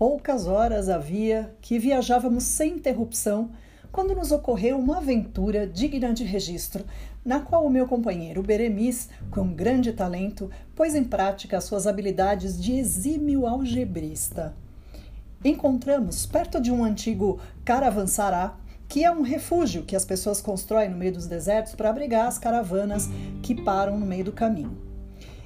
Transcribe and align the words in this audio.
Poucas 0.00 0.46
horas 0.46 0.88
havia 0.88 1.54
que 1.60 1.78
viajávamos 1.78 2.44
sem 2.44 2.76
interrupção 2.76 3.50
quando 3.92 4.14
nos 4.14 4.32
ocorreu 4.32 4.78
uma 4.78 4.96
aventura 4.96 5.66
digna 5.66 6.14
de 6.14 6.24
registro, 6.24 6.86
na 7.22 7.40
qual 7.40 7.66
o 7.66 7.70
meu 7.70 7.86
companheiro 7.86 8.42
Beremis, 8.42 9.10
com 9.30 9.52
grande 9.52 9.92
talento, 9.92 10.50
pôs 10.74 10.94
em 10.94 11.04
prática 11.04 11.60
suas 11.60 11.86
habilidades 11.86 12.58
de 12.58 12.72
exímio 12.72 13.46
algebrista. 13.46 14.54
Encontramos, 15.44 16.24
perto 16.24 16.62
de 16.62 16.72
um 16.72 16.82
antigo 16.82 17.38
caravançará, 17.62 18.56
que 18.88 19.04
é 19.04 19.10
um 19.10 19.20
refúgio 19.20 19.82
que 19.82 19.94
as 19.94 20.06
pessoas 20.06 20.40
constroem 20.40 20.88
no 20.88 20.96
meio 20.96 21.12
dos 21.12 21.26
desertos 21.26 21.74
para 21.74 21.90
abrigar 21.90 22.26
as 22.26 22.38
caravanas 22.38 23.10
que 23.42 23.54
param 23.54 24.00
no 24.00 24.06
meio 24.06 24.24
do 24.24 24.32
caminho. 24.32 24.78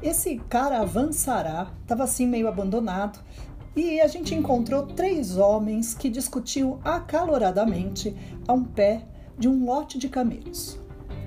Esse 0.00 0.36
caravançará 0.48 1.72
estava 1.82 2.04
assim 2.04 2.28
meio 2.28 2.46
abandonado 2.46 3.18
e 3.76 4.00
a 4.00 4.06
gente 4.06 4.34
encontrou 4.34 4.86
três 4.86 5.36
homens 5.36 5.92
que 5.92 6.08
discutiam 6.08 6.80
acaloradamente 6.82 8.16
a 8.48 8.54
um 8.54 8.64
pé 8.64 9.02
de 9.38 9.46
um 9.46 9.66
lote 9.66 9.98
de 9.98 10.08
camelos. 10.08 10.78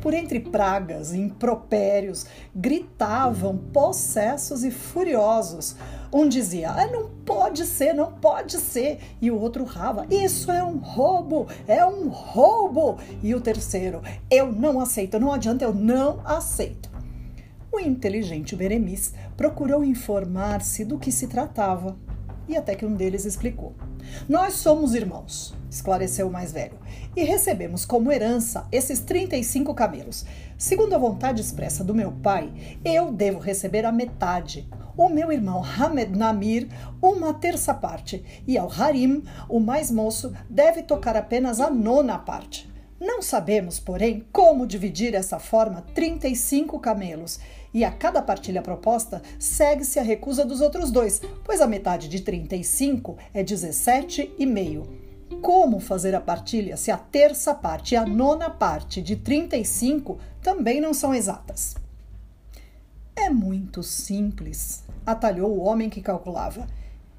Por 0.00 0.14
entre 0.14 0.38
pragas 0.38 1.12
e 1.12 1.18
impropérios, 1.18 2.26
gritavam 2.54 3.56
possessos 3.56 4.62
e 4.62 4.70
furiosos. 4.70 5.74
Um 6.12 6.28
dizia: 6.28 6.70
ah, 6.70 6.86
não 6.86 7.10
pode 7.24 7.66
ser, 7.66 7.92
não 7.92 8.12
pode 8.12 8.58
ser. 8.58 9.00
E 9.20 9.28
o 9.28 9.40
outro 9.40 9.64
rava: 9.64 10.06
Isso 10.08 10.52
é 10.52 10.62
um 10.62 10.76
roubo, 10.76 11.48
é 11.66 11.84
um 11.84 12.08
roubo. 12.08 12.98
E 13.20 13.34
o 13.34 13.40
terceiro: 13.40 14.00
Eu 14.30 14.52
não 14.52 14.78
aceito, 14.78 15.18
não 15.18 15.32
adianta, 15.32 15.64
eu 15.64 15.74
não 15.74 16.20
aceito. 16.24 16.88
O 17.72 17.80
inteligente 17.80 18.54
Beremis 18.54 19.12
procurou 19.36 19.84
informar-se 19.84 20.84
do 20.84 20.98
que 20.98 21.10
se 21.10 21.26
tratava 21.26 21.96
e 22.48 22.56
até 22.56 22.74
que 22.74 22.86
um 22.86 22.94
deles 22.94 23.24
explicou. 23.24 23.74
Nós 24.28 24.54
somos 24.54 24.94
irmãos, 24.94 25.54
esclareceu 25.70 26.28
o 26.28 26.32
mais 26.32 26.52
velho, 26.52 26.78
e 27.14 27.24
recebemos 27.24 27.84
como 27.84 28.12
herança 28.12 28.66
esses 28.70 29.00
35 29.00 29.74
camelos. 29.74 30.24
Segundo 30.56 30.94
a 30.94 30.98
vontade 30.98 31.40
expressa 31.40 31.82
do 31.82 31.94
meu 31.94 32.12
pai, 32.12 32.52
eu 32.84 33.12
devo 33.12 33.38
receber 33.38 33.84
a 33.84 33.92
metade. 33.92 34.68
O 34.96 35.08
meu 35.08 35.30
irmão 35.30 35.62
Hamed 35.62 36.16
Namir, 36.16 36.68
uma 37.02 37.34
terça 37.34 37.74
parte, 37.74 38.24
e 38.46 38.56
ao 38.56 38.70
Harim, 38.70 39.22
o 39.48 39.60
mais 39.60 39.90
moço, 39.90 40.32
deve 40.48 40.82
tocar 40.82 41.16
apenas 41.16 41.60
a 41.60 41.70
nona 41.70 42.18
parte. 42.18 42.74
Não 42.98 43.20
sabemos, 43.20 43.78
porém, 43.78 44.24
como 44.32 44.66
dividir 44.66 45.14
essa 45.14 45.38
forma 45.38 45.82
35 45.94 46.80
camelos, 46.80 47.38
e 47.76 47.84
a 47.84 47.92
cada 47.92 48.22
partilha 48.22 48.62
proposta 48.62 49.20
segue-se 49.38 49.98
a 49.98 50.02
recusa 50.02 50.46
dos 50.46 50.62
outros 50.62 50.90
dois, 50.90 51.20
pois 51.44 51.60
a 51.60 51.66
metade 51.66 52.08
de 52.08 52.22
35 52.22 53.18
é 53.34 53.44
17,5. 53.44 54.86
Como 55.42 55.78
fazer 55.78 56.14
a 56.14 56.20
partilha 56.20 56.74
se 56.78 56.90
a 56.90 56.96
terça 56.96 57.54
parte 57.54 57.92
e 57.92 57.96
a 57.98 58.06
nona 58.06 58.48
parte 58.48 59.02
de 59.02 59.14
35 59.14 60.18
também 60.40 60.80
não 60.80 60.94
são 60.94 61.14
exatas? 61.14 61.76
É 63.14 63.28
muito 63.28 63.82
simples, 63.82 64.82
atalhou 65.04 65.50
o 65.50 65.62
homem 65.62 65.90
que 65.90 66.00
calculava. 66.00 66.66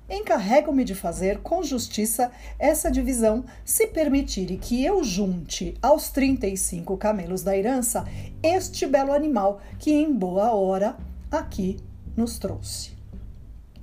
Encarrego-me 0.09 0.86
de 0.86 0.95
fazer 0.95 1.39
com 1.39 1.61
justiça 1.61 2.31
essa 2.58 2.89
divisão, 2.89 3.44
se 3.66 3.88
permitirem 3.88 4.58
que 4.58 4.83
eu 4.83 5.03
junte 5.03 5.75
aos 5.81 6.09
35 6.09 6.95
camelos 6.95 7.44
da 7.44 7.58
herança 7.58 8.05
este 8.41 8.85
belo 8.85 9.11
animal 9.11 9.59
que, 9.78 9.91
em 9.91 10.13
boa 10.13 10.53
hora, 10.53 10.95
aqui 11.30 11.78
nos 12.16 12.39
trouxe. 12.39 12.91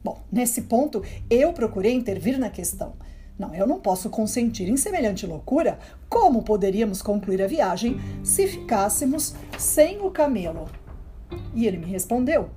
Bom, 0.03 0.23
nesse 0.33 0.63
ponto, 0.63 1.03
eu 1.29 1.53
procurei 1.53 1.93
intervir 1.93 2.39
na 2.39 2.49
questão. 2.49 2.95
Não, 3.39 3.55
eu 3.55 3.67
não 3.67 3.81
posso 3.81 4.09
consentir 4.09 4.69
em 4.69 4.77
semelhante 4.77 5.27
loucura. 5.27 5.79
Como 6.09 6.43
poderíamos 6.43 7.03
concluir 7.03 7.43
a 7.43 7.47
viagem 7.47 8.01
se 8.23 8.47
ficássemos 8.47 9.35
sem 9.59 10.01
o 10.01 10.11
camelo? 10.11 10.69
E 11.53 11.67
ele 11.67 11.79
me 11.79 11.87
respondeu: 11.87 12.49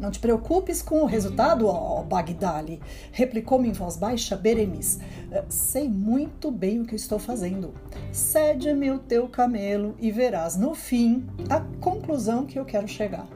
não 0.00 0.10
te 0.10 0.18
preocupes 0.18 0.80
com 0.80 1.02
o 1.02 1.06
resultado, 1.06 1.66
ó 1.66 2.02
Bagdali, 2.02 2.80
replicou-me 3.12 3.68
em 3.68 3.72
voz 3.72 3.96
baixa 3.96 4.34
Beremis. 4.34 4.98
Eh, 5.30 5.44
sei 5.50 5.88
muito 5.90 6.50
bem 6.50 6.80
o 6.80 6.86
que 6.86 6.96
estou 6.96 7.18
fazendo. 7.18 7.74
Cede-me 8.10 8.90
o 8.90 8.98
teu 8.98 9.28
camelo 9.28 9.94
e 10.00 10.10
verás 10.10 10.56
no 10.56 10.74
fim 10.74 11.26
a 11.50 11.60
conclusão 11.80 12.46
que 12.46 12.58
eu 12.58 12.64
quero 12.64 12.88
chegar. 12.88 13.28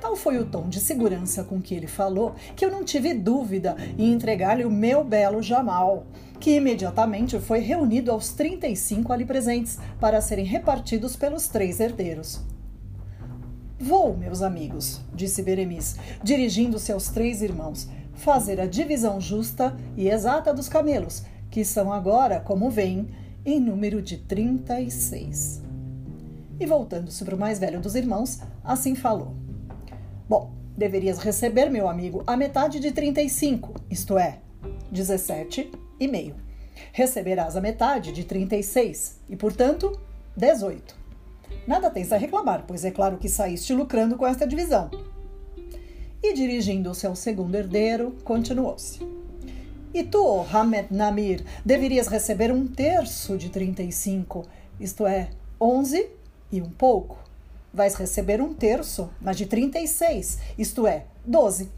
Tal 0.00 0.16
foi 0.16 0.38
o 0.38 0.44
tom 0.44 0.68
de 0.68 0.80
segurança 0.80 1.44
com 1.44 1.62
que 1.62 1.74
ele 1.74 1.86
falou 1.86 2.34
que 2.56 2.64
eu 2.64 2.70
não 2.70 2.84
tive 2.84 3.14
dúvida 3.14 3.76
em 3.96 4.12
entregar-lhe 4.12 4.64
o 4.64 4.70
meu 4.70 5.04
belo 5.04 5.40
Jamal, 5.40 6.04
que 6.40 6.56
imediatamente 6.56 7.38
foi 7.38 7.60
reunido 7.60 8.10
aos 8.10 8.32
35 8.32 9.12
ali 9.12 9.24
presentes 9.24 9.78
para 10.00 10.20
serem 10.20 10.44
repartidos 10.44 11.14
pelos 11.14 11.46
três 11.46 11.78
herdeiros. 11.78 12.42
Vou, 13.84 14.16
meus 14.16 14.40
amigos, 14.40 15.02
disse 15.12 15.42
Beremis, 15.42 15.96
dirigindo-se 16.22 16.90
aos 16.90 17.10
três 17.10 17.42
irmãos, 17.42 17.86
fazer 18.14 18.58
a 18.58 18.64
divisão 18.64 19.20
justa 19.20 19.76
e 19.94 20.08
exata 20.08 20.54
dos 20.54 20.70
camelos, 20.70 21.22
que 21.50 21.66
são 21.66 21.92
agora, 21.92 22.40
como 22.40 22.70
veem, 22.70 23.10
em 23.44 23.60
número 23.60 24.00
de 24.00 24.16
36. 24.16 25.60
E 26.58 26.64
voltando-se 26.64 27.22
para 27.26 27.34
o 27.34 27.38
mais 27.38 27.58
velho 27.58 27.78
dos 27.78 27.94
irmãos, 27.94 28.40
assim 28.64 28.94
falou: 28.94 29.34
Bom, 30.26 30.54
deverias 30.74 31.18
receber, 31.18 31.68
meu 31.68 31.86
amigo, 31.86 32.24
a 32.26 32.38
metade 32.38 32.80
de 32.80 32.90
35, 32.90 33.74
isto 33.90 34.16
é, 34.16 34.38
17 34.90 35.70
e 36.00 36.08
meio. 36.08 36.36
Receberás 36.90 37.54
a 37.54 37.60
metade 37.60 38.12
de 38.12 38.24
36 38.24 39.20
e, 39.28 39.36
portanto, 39.36 40.00
18. 40.34 41.03
Nada 41.66 41.90
tens 41.90 42.12
a 42.12 42.18
reclamar, 42.18 42.64
pois 42.66 42.84
é 42.84 42.90
claro 42.90 43.16
que 43.16 43.28
saíste 43.28 43.72
lucrando 43.72 44.16
com 44.16 44.26
esta 44.26 44.46
divisão. 44.46 44.90
E 46.22 46.34
dirigindo-se 46.34 47.06
ao 47.06 47.16
segundo 47.16 47.54
herdeiro, 47.54 48.14
continuou-se. 48.24 49.00
E 49.94 50.02
tu, 50.02 50.44
Hamed 50.52 50.88
Namir, 50.90 51.44
deverias 51.64 52.08
receber 52.08 52.52
um 52.52 52.66
terço 52.66 53.38
de 53.38 53.48
35, 53.48 54.44
isto 54.80 55.06
é, 55.06 55.30
11 55.60 56.08
e 56.50 56.60
um 56.60 56.68
pouco. 56.68 57.18
Vais 57.72 57.94
receber 57.94 58.42
um 58.42 58.52
terço, 58.52 59.08
mas 59.20 59.36
de 59.36 59.46
36, 59.46 60.38
isto 60.58 60.86
é, 60.86 61.06
12. 61.24 61.70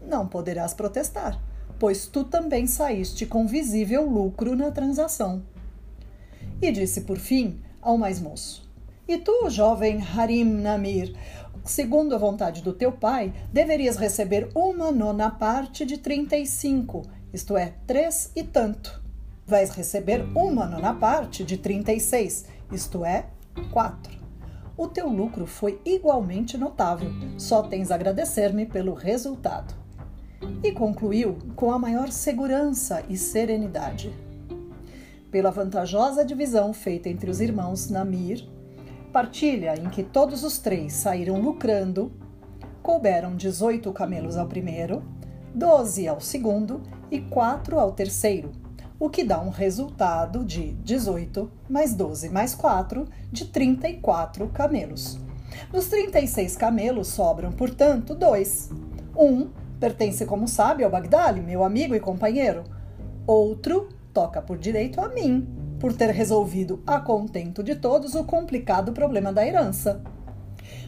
Não 0.00 0.26
poderás 0.28 0.74
protestar, 0.74 1.40
pois 1.78 2.06
tu 2.06 2.22
também 2.22 2.66
saíste 2.66 3.26
com 3.26 3.46
visível 3.46 4.04
lucro 4.04 4.54
na 4.54 4.70
transação. 4.70 5.42
E 6.60 6.70
disse 6.70 7.00
por 7.00 7.18
fim 7.18 7.58
ao 7.80 7.96
mais 7.96 8.20
moço: 8.20 8.67
e 9.08 9.16
tu, 9.16 9.48
jovem 9.48 10.02
Harim 10.02 10.44
Namir, 10.44 11.16
segundo 11.64 12.14
a 12.14 12.18
vontade 12.18 12.62
do 12.62 12.74
teu 12.74 12.92
pai, 12.92 13.32
deverias 13.50 13.96
receber 13.96 14.50
uma 14.54 14.92
nona 14.92 15.30
parte 15.30 15.86
de 15.86 15.96
35, 15.96 17.02
isto 17.32 17.56
é, 17.56 17.72
três 17.86 18.30
e 18.36 18.42
tanto. 18.42 19.02
Vais 19.46 19.70
receber 19.70 20.20
uma 20.36 20.66
nona 20.66 20.92
parte 20.92 21.42
de 21.42 21.56
36, 21.56 22.44
isto 22.70 23.02
é, 23.02 23.24
quatro. 23.72 24.18
O 24.76 24.86
teu 24.86 25.08
lucro 25.08 25.46
foi 25.46 25.80
igualmente 25.86 26.58
notável, 26.58 27.10
só 27.38 27.62
tens 27.62 27.90
a 27.90 27.94
agradecer-me 27.94 28.66
pelo 28.66 28.92
resultado. 28.92 29.74
E 30.62 30.70
concluiu 30.70 31.38
com 31.56 31.72
a 31.72 31.78
maior 31.78 32.10
segurança 32.10 33.02
e 33.08 33.16
serenidade. 33.16 34.14
Pela 35.30 35.50
vantajosa 35.50 36.24
divisão 36.24 36.74
feita 36.74 37.08
entre 37.08 37.30
os 37.30 37.40
irmãos 37.40 37.88
Namir, 37.88 38.46
partilha 39.08 39.74
em 39.78 39.88
que 39.88 40.02
todos 40.02 40.44
os 40.44 40.58
três 40.58 40.92
saíram 40.92 41.40
lucrando, 41.40 42.12
couberam 42.82 43.36
18 43.36 43.92
camelos 43.92 44.36
ao 44.36 44.46
primeiro, 44.46 45.02
12 45.54 46.06
ao 46.06 46.20
segundo 46.20 46.82
e 47.10 47.20
4 47.20 47.78
ao 47.78 47.92
terceiro, 47.92 48.52
o 48.98 49.08
que 49.08 49.24
dá 49.24 49.40
um 49.40 49.50
resultado 49.50 50.44
de 50.44 50.72
18 50.74 51.50
mais 51.68 51.94
12 51.94 52.28
mais 52.28 52.54
4 52.54 53.06
de 53.30 53.46
34 53.46 54.48
camelos. 54.48 55.18
Dos 55.72 55.86
36 55.86 56.56
camelos 56.56 57.08
sobram, 57.08 57.50
portanto, 57.52 58.14
dois. 58.14 58.70
Um 59.16 59.48
pertence, 59.80 60.24
como 60.26 60.46
sabe, 60.46 60.84
ao 60.84 60.90
Bagdali, 60.90 61.40
meu 61.40 61.64
amigo 61.64 61.94
e 61.94 62.00
companheiro. 62.00 62.64
Outro 63.26 63.88
toca 64.12 64.40
por 64.42 64.58
direito 64.58 65.00
a 65.00 65.08
mim, 65.08 65.46
por 65.78 65.92
ter 65.92 66.10
resolvido 66.10 66.82
a 66.86 67.00
contento 67.00 67.62
de 67.62 67.74
todos 67.74 68.14
o 68.14 68.24
complicado 68.24 68.92
problema 68.92 69.32
da 69.32 69.46
herança. 69.46 70.02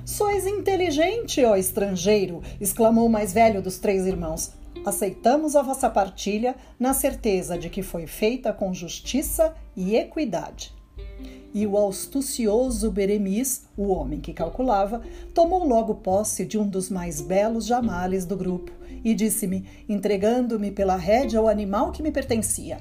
Sois 0.04 0.46
inteligente, 0.46 1.44
ó 1.44 1.56
estrangeiro! 1.56 2.42
exclamou 2.60 3.06
o 3.06 3.10
mais 3.10 3.32
velho 3.32 3.62
dos 3.62 3.78
três 3.78 4.06
irmãos. 4.06 4.52
Aceitamos 4.84 5.54
a 5.54 5.62
vossa 5.62 5.90
partilha 5.90 6.54
na 6.78 6.94
certeza 6.94 7.58
de 7.58 7.68
que 7.68 7.82
foi 7.82 8.06
feita 8.06 8.52
com 8.52 8.72
justiça 8.72 9.54
e 9.76 9.94
equidade. 9.96 10.74
E 11.52 11.66
o 11.66 11.88
astucioso 11.88 12.90
Beremis, 12.90 13.64
o 13.76 13.88
homem 13.88 14.20
que 14.20 14.32
calculava, 14.32 15.02
tomou 15.34 15.66
logo 15.66 15.96
posse 15.96 16.44
de 16.44 16.56
um 16.56 16.66
dos 16.66 16.88
mais 16.88 17.20
belos 17.20 17.66
jamales 17.66 18.24
do 18.24 18.36
grupo 18.36 18.72
e 19.04 19.14
disse-me, 19.14 19.66
entregando-me 19.88 20.70
pela 20.70 20.96
rédea 20.96 21.40
ao 21.40 21.48
animal 21.48 21.90
que 21.90 22.02
me 22.02 22.12
pertencia: 22.12 22.78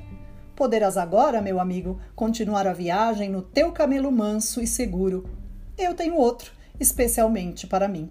Poderás 0.59 0.97
agora, 0.97 1.41
meu 1.41 1.57
amigo, 1.57 2.01
continuar 2.13 2.67
a 2.67 2.73
viagem 2.73 3.29
no 3.29 3.41
teu 3.41 3.71
camelo 3.71 4.11
manso 4.11 4.59
e 4.59 4.67
seguro. 4.67 5.25
Eu 5.77 5.95
tenho 5.95 6.17
outro, 6.17 6.51
especialmente 6.77 7.65
para 7.65 7.87
mim. 7.87 8.09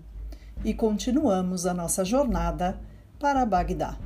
E 0.64 0.72
continuamos 0.72 1.66
a 1.66 1.74
nossa 1.74 2.06
jornada 2.06 2.80
para 3.20 3.44
Bagdá. 3.44 3.98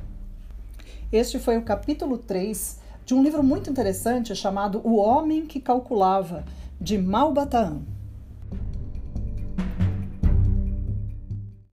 Este 1.09 1.39
foi 1.39 1.57
o 1.57 1.61
capítulo 1.61 2.17
3 2.17 2.79
de 3.05 3.13
um 3.13 3.23
livro 3.23 3.41
muito 3.41 3.69
interessante 3.69 4.35
chamado 4.35 4.81
O 4.83 4.97
Homem 4.97 5.45
que 5.45 5.61
Calculava, 5.61 6.43
de 6.81 6.97
Malbataan. 6.97 7.81